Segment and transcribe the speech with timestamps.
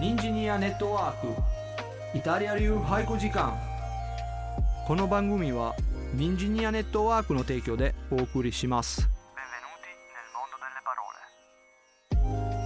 [0.00, 1.26] ニンジニアネットワーク
[2.16, 3.58] イタリア流俳句時間。
[4.86, 5.74] この番組は
[6.14, 9.08] ニンジニアネットワークの提供でお送りします.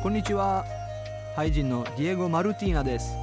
[0.02, 0.66] こんにちは。
[1.34, 3.14] 俳人のディエゴ・マルティーナです。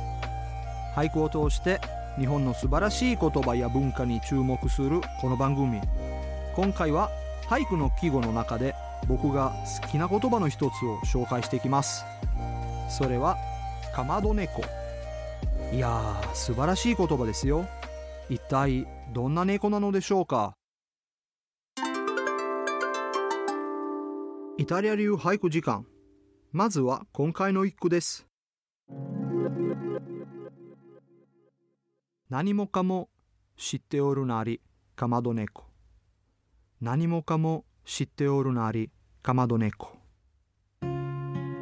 [0.96, 1.80] 俳句を通して
[2.18, 5.82] 日本の素晴らしい言葉や文化に注目するこの番組。
[6.56, 7.12] 今回は
[7.44, 8.74] 俳句の季語の中で
[9.08, 12.04] 僕が好きな言葉の一つを紹介していきます。
[12.90, 13.38] それは
[13.94, 14.64] かまど猫。
[15.72, 17.68] いやー素晴らしい言葉ですよ。
[18.30, 20.54] 一体どんな猫なのでしょうか？
[24.58, 25.86] イタリア流俳句時間。
[26.52, 28.28] まずは今回の一句です。
[32.30, 33.10] 何もかも
[33.58, 34.62] 知っておるなり
[34.96, 35.66] かまど猫。
[36.82, 39.98] 何もかも知っておるなりかまど猫。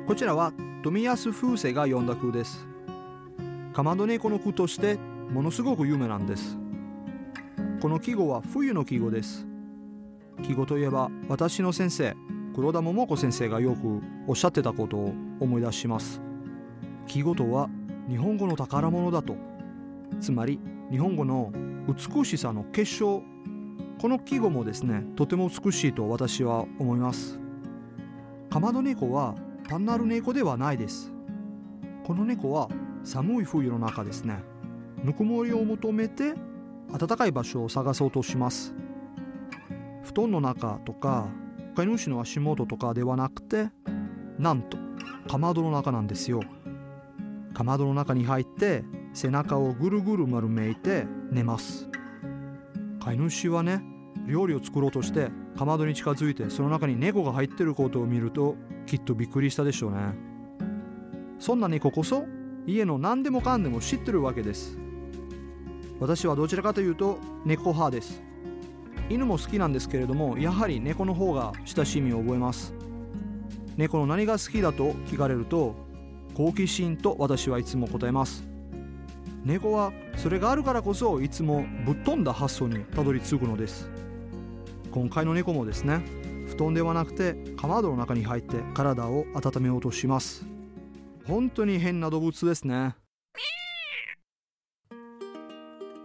[0.08, 0.54] こちらは
[0.88, 2.66] 富安風世が読んだ句です。
[3.74, 4.98] かまど猫の句として
[5.30, 6.58] ものすごく有名なんです。
[7.82, 9.46] この季語は冬の季語です。
[10.44, 12.16] 季語といえば私の先生
[12.56, 16.22] 黒田桃子先生がよくおっしゃってたことを思い出します。
[17.06, 17.70] 季語とは
[18.08, 19.36] 日本語の宝物だと。
[20.22, 20.58] つまり
[20.90, 21.52] 日本語の
[21.86, 23.24] 美しさの結晶。
[24.00, 27.42] この季語もですねとても美しいと私は思います。
[28.50, 29.36] かまど猫は
[29.68, 31.12] 単なる猫ではないです。
[32.06, 32.70] この猫は
[33.04, 34.44] 寒い冬の中ですね。
[35.04, 36.34] ぬくもりを求めて
[36.98, 38.74] 暖かい場所を探そうとします。
[40.04, 41.28] 布団の中とか
[41.76, 43.70] 飼い主の足元とかではなくて
[44.40, 44.78] なんと
[45.28, 46.42] かまどの中なんですよ。
[47.54, 51.90] かまどの中に入って背中をぐるぐる丸めいて寝ます。
[53.04, 53.84] 飼い主はね
[54.28, 60.14] 料理を作ろうとしてかまどに近づいてその中に猫が入ってることを見るときっとびっくりしたでしょうね。
[61.40, 62.26] そんな猫こそ
[62.66, 64.78] 家の何でもかんでも知ってるわけです。
[66.00, 68.22] 私はどちらかというと猫派です。
[69.10, 72.74] 犬も好きなんですけれどもやはり猫の方が親しみを覚えます。
[73.78, 75.76] 猫の何が好きだと聞かれると
[76.34, 78.44] 好奇心と私はいつも答えます。
[79.46, 83.90] 猫はそれがあるからこそいつもぶっ飛んだ発想にたどり着くのです。
[84.92, 86.02] 今回の猫もですね
[86.48, 90.46] 布団ではなくてかまどの中に入って体を温めようとします。
[91.28, 92.96] 本当に変な動物ですね。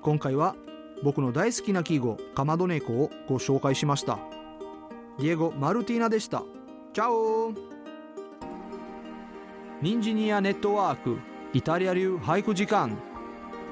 [0.02, 0.56] 今回は
[1.04, 4.18] 僕の大好きな季語かまど猫をご紹介しました。
[5.18, 6.42] ディエゴ・マルティーナでした。
[6.92, 7.52] チャオ
[9.80, 11.18] ニンジニアネットワーク
[11.52, 12.98] イタリア流俳句時間。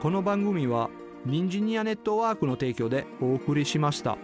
[0.00, 0.88] この番組は
[1.26, 4.16] ニンジニアネットワークの提供でお送りしました。